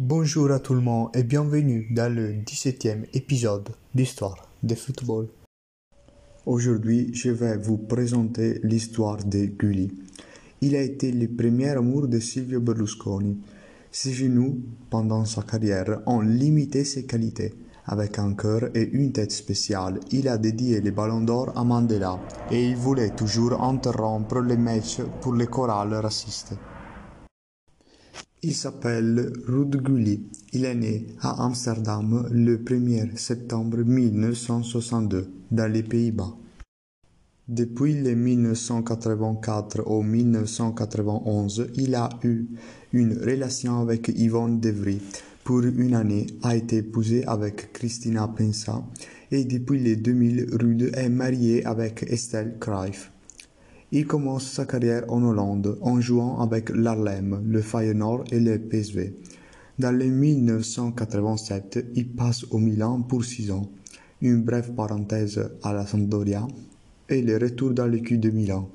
Bonjour 0.00 0.52
à 0.52 0.60
tout 0.60 0.74
le 0.74 0.80
monde 0.80 1.08
et 1.12 1.24
bienvenue 1.24 1.88
dans 1.90 2.14
le 2.14 2.28
17e 2.34 3.06
épisode 3.14 3.70
d'Histoire 3.92 4.36
de 4.62 4.76
football. 4.76 5.26
Aujourd'hui, 6.46 7.10
je 7.12 7.30
vais 7.30 7.56
vous 7.56 7.78
présenter 7.78 8.60
l'histoire 8.62 9.16
de 9.16 9.46
Gulli. 9.46 9.90
Il 10.60 10.76
a 10.76 10.82
été 10.82 11.10
le 11.10 11.26
premier 11.26 11.70
amour 11.70 12.06
de 12.06 12.20
Silvio 12.20 12.60
Berlusconi. 12.60 13.38
Ses 13.90 14.12
genoux, 14.12 14.60
pendant 14.88 15.24
sa 15.24 15.42
carrière, 15.42 16.00
ont 16.06 16.20
limité 16.20 16.84
ses 16.84 17.04
qualités. 17.04 17.54
Avec 17.84 18.20
un 18.20 18.34
cœur 18.34 18.70
et 18.76 18.88
une 18.92 19.10
tête 19.10 19.32
spéciale, 19.32 19.98
il 20.12 20.28
a 20.28 20.38
dédié 20.38 20.80
les 20.80 20.92
ballons 20.92 21.22
d'or 21.22 21.52
à 21.56 21.64
Mandela 21.64 22.20
et 22.52 22.68
il 22.68 22.76
voulait 22.76 23.16
toujours 23.16 23.60
interrompre 23.60 24.42
les 24.42 24.56
matchs 24.56 25.00
pour 25.20 25.34
les 25.34 25.48
chorales 25.48 25.94
racistes. 25.94 26.54
Il 28.40 28.54
s'appelle 28.54 29.32
Ruud 29.48 29.82
Gulli. 29.82 30.22
Il 30.52 30.64
est 30.64 30.74
né 30.76 31.06
à 31.20 31.44
Amsterdam 31.44 32.28
le 32.30 32.58
1er 32.58 33.16
septembre 33.16 33.78
1962 33.78 35.28
dans 35.50 35.72
les 35.72 35.82
Pays-Bas. 35.82 36.36
Depuis 37.48 37.94
le 37.94 38.14
1984 38.14 39.82
au 39.88 40.04
1991, 40.04 41.66
il 41.74 41.96
a 41.96 42.10
eu 42.22 42.46
une 42.92 43.14
relation 43.18 43.80
avec 43.80 44.06
Yvonne 44.14 44.60
Devry. 44.60 45.00
Pour 45.42 45.64
une 45.64 45.94
année, 45.94 46.28
a 46.44 46.54
été 46.54 46.76
épousé 46.76 47.24
avec 47.26 47.72
Christina 47.72 48.28
Pensa 48.28 48.84
et 49.32 49.44
depuis 49.44 49.80
le 49.80 49.96
2000, 49.96 50.50
Ruud 50.52 50.92
est 50.94 51.08
marié 51.08 51.66
avec 51.66 52.04
Estelle 52.08 52.56
Cruijff. 52.60 53.10
Il 53.90 54.06
commence 54.06 54.50
sa 54.50 54.66
carrière 54.66 55.10
en 55.10 55.22
Hollande 55.22 55.78
en 55.80 55.98
jouant 55.98 56.40
avec 56.40 56.68
l'Arlem, 56.68 57.42
le 57.46 57.62
Feyenoord 57.62 58.24
et 58.30 58.38
le 58.38 58.58
PSV. 58.58 59.14
Dans 59.78 59.96
le 59.96 60.04
1987, 60.04 61.86
il 61.94 62.08
passe 62.08 62.44
au 62.50 62.58
Milan 62.58 63.00
pour 63.00 63.24
six 63.24 63.50
ans, 63.50 63.70
une 64.20 64.42
brève 64.42 64.74
parenthèse 64.74 65.40
à 65.62 65.72
la 65.72 65.86
Sampdoria 65.86 66.46
et 67.08 67.22
le 67.22 67.38
retour 67.38 67.70
dans 67.70 67.86
l'équipe 67.86 68.20
de 68.20 68.28
Milan, 68.28 68.68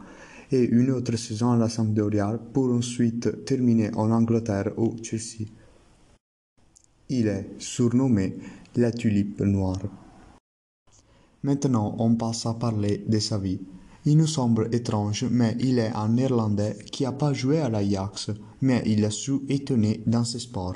et 0.51 0.63
une 0.63 0.89
autre 0.89 1.15
saison 1.15 1.51
à 1.51 1.57
la 1.57 1.69
Sampdoria 1.69 2.39
pour 2.51 2.73
ensuite 2.73 3.45
terminer 3.45 3.91
en 3.93 4.09
Angleterre 4.09 4.71
au 4.77 4.95
Chelsea. 5.03 5.45
Il 7.09 7.27
est 7.27 7.49
surnommé 7.59 8.35
la 8.77 8.91
tulipe 8.91 9.41
noire. 9.41 9.81
Maintenant, 11.43 11.95
on 11.99 12.15
passe 12.15 12.47
à 12.47 12.55
parler 12.55 13.03
de 13.07 13.19
sa 13.19 13.37
vie. 13.37 13.59
Il 14.05 14.17
nous 14.17 14.27
semble 14.27 14.67
étrange, 14.73 15.25
mais 15.31 15.55
il 15.59 15.79
est 15.79 15.93
un 15.95 16.09
Néerlandais 16.09 16.77
qui 16.91 17.03
n'a 17.03 17.13
pas 17.13 17.31
joué 17.31 17.59
à 17.59 17.69
l'Ajax, 17.69 18.31
mais 18.61 18.83
il 18.85 19.05
a 19.05 19.09
su 19.09 19.39
étonner 19.47 20.03
dans 20.05 20.25
ce 20.25 20.39
sport. 20.39 20.75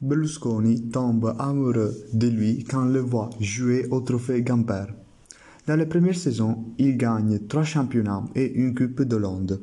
Berlusconi 0.00 0.88
tombe 0.88 1.34
amoureux 1.38 1.94
de 2.12 2.28
lui 2.28 2.64
quand 2.64 2.84
le 2.84 3.00
voit 3.00 3.30
jouer 3.40 3.86
au 3.90 4.00
trophée 4.00 4.42
Gamper. 4.42 4.86
Dans 5.66 5.76
la 5.76 5.86
première 5.86 6.16
saison, 6.16 6.64
il 6.78 6.96
gagne 6.96 7.40
trois 7.46 7.64
championnats 7.64 8.24
et 8.34 8.52
une 8.52 8.74
Coupe 8.74 9.02
de 9.02 9.16
Hollande. 9.16 9.60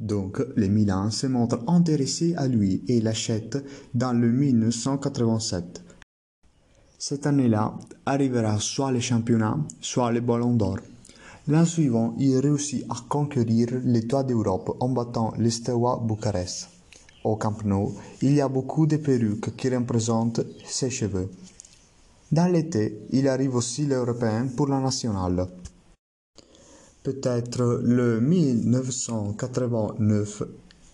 Donc, 0.00 0.42
le 0.56 0.68
Milan 0.68 1.10
se 1.10 1.26
montre 1.26 1.60
intéressé 1.66 2.34
à 2.36 2.48
lui 2.48 2.82
et 2.88 3.00
l'achète 3.00 3.64
dans 3.94 4.12
le 4.12 4.30
1987. 4.30 5.84
Cette 6.98 7.26
année-là 7.26 7.74
arrivera 8.04 8.58
soit 8.58 8.92
le 8.92 9.00
championnat, 9.00 9.58
soit 9.80 10.12
le 10.12 10.20
ballon 10.20 10.54
d'or. 10.54 10.78
L'an 11.46 11.66
suivant, 11.66 12.14
il 12.18 12.38
réussit 12.38 12.86
à 12.88 12.94
conquérir 13.06 13.68
les 13.84 14.06
toits 14.06 14.22
d'Europe 14.22 14.78
en 14.80 14.88
battant 14.88 15.34
l'Esteaua 15.36 16.00
Bucarest. 16.02 16.70
Au 17.22 17.36
Camp 17.36 17.62
Nou, 17.64 17.94
il 18.22 18.34
y 18.34 18.40
a 18.40 18.48
beaucoup 18.48 18.86
de 18.86 18.96
perruques 18.96 19.54
qui 19.54 19.68
représentent 19.68 20.40
ses 20.64 20.88
cheveux. 20.88 21.28
Dans 22.32 22.50
l'été, 22.50 22.98
il 23.10 23.28
arrive 23.28 23.56
aussi 23.56 23.84
l'Européen 23.84 24.48
pour 24.56 24.68
la 24.68 24.80
nationale. 24.80 25.46
Peut-être 27.02 27.82
le 27.82 28.22
1989 28.22 30.44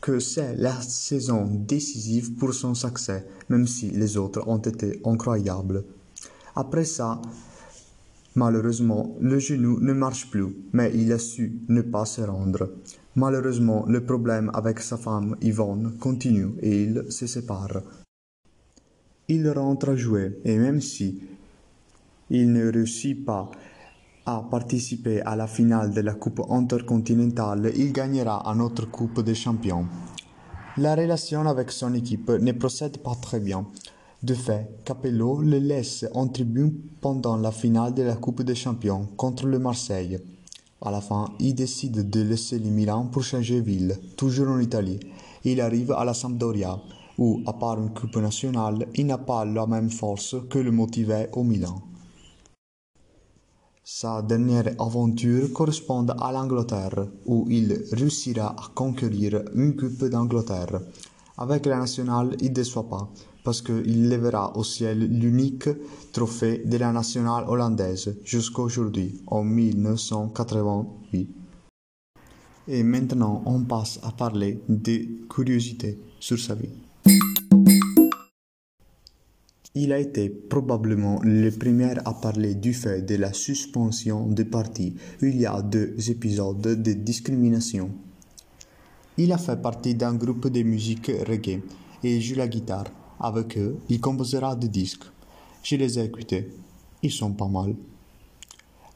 que 0.01 0.19
c'est 0.19 0.57
la 0.57 0.83
saison 0.83 1.47
décisive 1.49 2.35
pour 2.35 2.55
son 2.55 2.75
succès, 2.75 3.25
même 3.49 3.69
si 3.69 3.93
les 3.93 4.17
autres 4.17 4.43
ont 4.49 4.59
été 4.59 5.01
incroyables. 5.05 5.85
Après 6.57 6.85
ça, 6.85 7.23
Malheureusement, 8.37 9.17
le 9.21 9.39
genou 9.39 9.81
ne 9.81 9.93
marche 9.93 10.31
plus, 10.31 10.55
mais 10.73 10.93
il 10.95 11.13
a 11.13 11.19
su 11.19 11.61
ne 11.69 11.83
pas 11.83 12.05
se 12.05 12.21
rendre. 12.21 12.71
Malheureusement, 13.17 13.85
le 13.89 14.05
problème 14.05 14.51
avec 14.55 14.79
sa 14.81 14.97
femme 14.97 15.37
Yvonne 15.41 15.97
continue 15.99 16.53
et 16.61 16.85
ils 16.85 17.05
se 17.11 17.27
séparent. 17.27 17.83
Il 19.29 19.49
rentre 19.51 19.91
à 19.91 19.97
jouer 19.97 20.39
et 20.45 20.57
même 20.57 20.81
si 20.81 21.21
il 22.31 22.53
ne 22.53 22.71
réussit 22.71 23.25
pas 23.25 23.51
à 24.27 24.45
participer 24.49 25.21
à 25.23 25.35
la 25.35 25.49
finale 25.49 25.93
de 25.93 26.01
la 26.01 26.15
Coupe 26.15 26.43
intercontinentale, 26.51 27.73
il 27.75 27.93
gagnera 27.93 28.43
une 28.47 28.61
autre 28.61 28.89
Coupe 28.89 29.23
des 29.23 29.35
champions. 29.35 29.87
La 30.77 30.95
relation 30.95 31.47
avec 31.49 31.73
son 31.73 31.95
équipe 31.95 32.31
ne 32.31 32.53
procède 32.53 32.99
pas 32.99 33.17
très 33.21 33.41
bien. 33.41 33.67
De 34.23 34.35
fait, 34.35 34.69
Capello 34.85 35.41
le 35.41 35.59
laisse 35.59 36.05
en 36.13 36.29
tribune 36.29 36.75
pendant 37.01 37.39
la 37.39 37.51
finale 37.51 37.95
de 37.95 38.03
la 38.03 38.17
Coupe 38.17 38.43
des 38.43 38.55
Champions 38.55 39.09
contre 39.17 39.47
le 39.47 39.59
Marseille. 39.59 40.19
À 40.83 40.91
la 40.91 41.01
fin, 41.01 41.31
il 41.39 41.55
décide 41.55 42.11
de 42.11 42.21
laisser 42.21 42.59
le 42.59 42.69
Milan 42.69 43.07
pour 43.07 43.23
changer 43.23 43.63
ville, 43.63 43.99
toujours 44.19 44.49
en 44.49 44.59
Italie. 44.59 45.01
Il 45.45 45.59
arrive 45.63 45.93
à 45.93 46.05
la 46.05 46.13
Sampdoria, 46.13 46.79
où, 47.17 47.41
à 47.47 47.55
part 47.55 47.81
une 47.81 47.95
coupe 47.95 48.17
nationale, 48.17 48.89
il 48.95 49.07
n'a 49.07 49.17
pas 49.17 49.47
la 49.47 49.67
même 49.67 49.89
force 49.89 50.37
que 50.51 50.59
le 50.59 50.71
motivait 50.71 51.31
au 51.33 51.43
Milan. 51.43 51.81
Sa 53.83 54.21
dernière 54.21 54.75
aventure 54.79 55.51
correspond 55.55 56.07
à 56.07 56.31
l'Angleterre, 56.31 57.07
où 57.25 57.47
il 57.49 57.85
réussira 57.93 58.49
à 58.51 58.69
conquérir 58.75 59.43
une 59.55 59.77
Coupe 59.77 60.05
d'Angleterre. 60.05 60.79
Avec 61.39 61.65
la 61.65 61.79
nationale, 61.79 62.37
il 62.41 62.51
ne 62.51 62.55
déçoit 62.55 62.87
pas, 62.87 63.11
parce 63.45 63.63
qu'il 63.63 64.09
lèvera 64.09 64.57
au 64.57 64.65
ciel 64.65 64.99
l'unique 64.99 65.69
trophée 66.13 66.63
de 66.65 66.77
la 66.77 66.93
nationale 66.93 67.45
hollandaise 67.49 68.17
jusqu'à 68.25 68.63
aujourd'hui, 68.63 69.21
en 69.27 69.43
1988. 69.45 71.29
Et 72.69 72.83
maintenant, 72.83 73.43
on 73.47 73.63
passe 73.63 73.99
à 74.03 74.13
parler 74.13 74.61
des 74.69 75.09
curiosités 75.29 75.99
sur 76.21 76.39
sa 76.39 76.55
vie. 76.55 76.71
Il 79.75 79.93
a 79.93 79.99
été 79.99 80.29
probablement 80.29 81.21
le 81.23 81.49
premier 81.51 81.95
à 82.05 82.13
parler 82.13 82.55
du 82.57 82.75
fait 82.75 83.03
de 83.03 83.15
la 83.15 83.33
suspension 83.33 84.27
des 84.27 84.45
partis. 84.45 84.97
Il 85.23 85.41
y 85.41 85.47
a 85.47 85.63
deux 85.63 85.95
épisodes 86.11 86.61
de 86.61 86.93
discrimination. 86.93 87.91
Il 89.17 89.33
a 89.33 89.39
fait 89.39 89.61
partie 89.61 89.95
d'un 89.95 90.15
groupe 90.15 90.49
de 90.49 90.63
musique 90.63 91.13
reggae 91.27 91.63
et 92.03 92.21
joue 92.21 92.35
la 92.35 92.49
guitare. 92.49 92.87
Avec 93.21 93.59
eux, 93.59 93.79
il 93.89 94.01
composera 94.01 94.57
des 94.57 94.69
disques. 94.69 95.05
Je 95.63 95.77
les 95.77 95.99
ai 95.99 96.05
écoutés. 96.05 96.53
Ils 97.03 97.13
sont 97.13 97.33
pas 97.33 97.49
mal. 97.49 97.75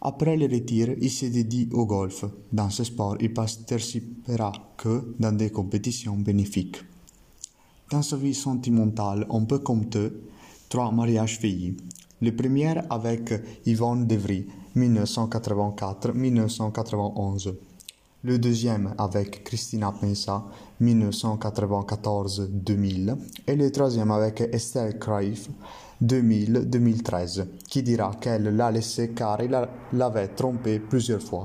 Après 0.01 0.37
le 0.37 0.47
retire, 0.47 0.95
il 1.01 1.11
se 1.11 1.27
dédie 1.27 1.69
au 1.73 1.87
golf. 1.87 2.25
Dans 2.53 2.71
ce 2.71 2.85
sport, 2.85 3.17
il 3.21 3.33
participera 3.33 4.53
que 4.77 5.15
dans 5.19 5.33
des 5.33 5.51
compétitions 5.51 6.17
bénéfiques. 6.17 6.83
Dans 7.91 8.03
sa 8.03 8.17
vie 8.17 8.35
sentimentale, 8.35 9.27
on 9.29 9.45
peut 9.45 9.61
compter 9.61 10.09
trois 10.69 10.91
mariages 10.91 11.39
faillis. 11.39 11.77
Le 12.21 12.35
premier 12.35 12.75
avec 12.91 13.33
Yvonne 13.67 14.07
Devry, 14.07 14.47
1984-1991 14.77 17.55
le 18.25 18.39
deuxième 18.39 18.95
avec 18.97 19.45
Christina 19.45 19.93
Pensa 19.93 20.45
1994-2000 20.81 23.17
et 23.47 23.55
le 23.55 23.71
troisième 23.71 24.11
avec 24.11 24.41
Estelle 24.41 24.99
Cruijff 24.99 25.51
2000-2013 26.03 27.45
qui 27.69 27.83
dira 27.83 28.13
qu'elle 28.19 28.57
l'a 28.57 28.71
laissé 28.71 29.11
car 29.11 29.43
il 29.43 29.55
l'avait 29.93 30.29
trompé 30.29 30.79
plusieurs 30.79 31.21
fois. 31.21 31.45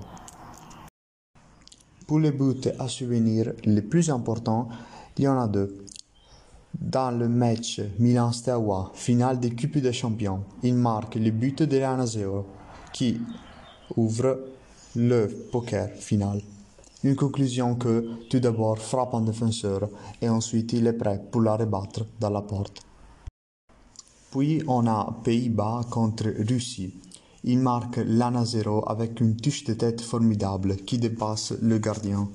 Pour 2.07 2.19
les 2.19 2.31
buts 2.31 2.69
à 2.79 2.87
souvenir 2.87 3.51
les 3.65 3.81
plus 3.81 4.09
importants, 4.09 4.69
il 5.17 5.25
y 5.25 5.27
en 5.27 5.37
a 5.37 5.49
deux. 5.49 5.83
Dans 6.79 7.11
le 7.11 7.27
match 7.27 7.81
Milan-Steaua, 7.99 8.91
finale 8.93 9.41
des 9.41 9.53
Coupe 9.53 9.79
des 9.79 9.91
Champions, 9.91 10.45
il 10.63 10.75
marque 10.75 11.15
le 11.15 11.31
but 11.31 11.61
de 11.61 11.77
l'Anaseo 11.77 12.45
qui 12.93 13.19
ouvre 13.97 14.39
le 14.95 15.27
poker 15.51 15.89
final. 15.89 16.39
Une 17.01 17.15
conclusion 17.15 17.75
que, 17.75 18.27
tout 18.29 18.41
d'abord, 18.41 18.77
frappe 18.77 19.13
un 19.13 19.21
défenseur 19.21 19.87
et 20.21 20.27
ensuite 20.27 20.73
il 20.73 20.85
est 20.85 20.93
prêt 20.93 21.21
pour 21.31 21.41
la 21.41 21.55
rebattre 21.55 22.05
dans 22.19 22.29
la 22.29 22.41
porte. 22.41 22.81
Puis 24.31 24.61
on 24.67 24.85
a 24.85 25.15
Pays-Bas 25.23 25.85
contre 25.89 26.27
Russie. 26.47 26.93
Il 27.45 27.59
marque 27.59 28.01
l'Anna 28.05 28.43
0 28.43 28.83
avec 28.85 29.21
une 29.21 29.37
touche 29.37 29.63
de 29.63 29.75
tête 29.75 30.01
formidable 30.01 30.75
qui 30.75 30.97
dépasse 30.97 31.53
le 31.61 31.77
gardien. 31.77 32.27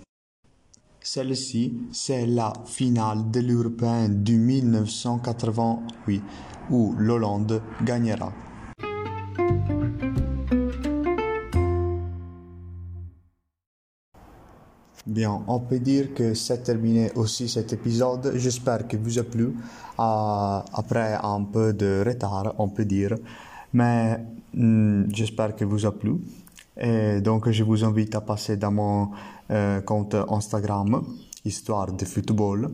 Celle-ci, 0.98 1.82
c'est 1.92 2.24
la 2.26 2.54
finale 2.64 3.30
de 3.30 3.40
l'Européen 3.40 4.08
du 4.08 4.38
1988 4.38 6.22
où 6.70 6.94
l'Hollande 6.96 7.60
gagnera. 7.84 8.32
Bien, 15.14 15.44
on 15.46 15.60
peut 15.60 15.78
dire 15.78 16.12
que 16.12 16.34
c'est 16.34 16.64
terminé 16.64 17.12
aussi 17.14 17.48
cet 17.48 17.72
épisode. 17.72 18.32
J'espère 18.34 18.88
que 18.88 18.96
vous 18.96 19.16
a 19.20 19.22
plu. 19.22 19.44
Euh, 19.44 20.60
après 20.72 21.16
un 21.22 21.44
peu 21.44 21.72
de 21.72 22.02
retard, 22.04 22.52
on 22.58 22.68
peut 22.68 22.84
dire. 22.84 23.14
Mais 23.72 24.18
hmm, 24.54 25.04
j'espère 25.12 25.54
que 25.54 25.64
vous 25.64 25.86
a 25.86 25.92
plu. 25.92 26.16
Et 26.76 27.20
donc, 27.20 27.48
je 27.48 27.62
vous 27.62 27.84
invite 27.84 28.16
à 28.16 28.22
passer 28.22 28.56
dans 28.56 28.72
mon 28.72 29.10
euh, 29.52 29.80
compte 29.82 30.16
Instagram, 30.28 31.04
Histoire 31.44 31.92
de 31.92 32.04
football, 32.04 32.72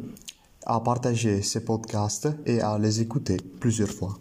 à 0.64 0.80
partager 0.80 1.42
ces 1.42 1.62
podcasts 1.62 2.28
et 2.46 2.62
à 2.62 2.78
les 2.78 3.02
écouter 3.02 3.36
plusieurs 3.60 3.90
fois. 3.90 4.16